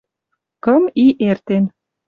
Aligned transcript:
кым 0.63 0.81
и 1.03 1.07
эртен 1.29 1.63